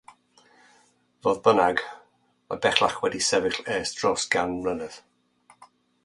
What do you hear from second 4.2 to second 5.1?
gan mlynedd.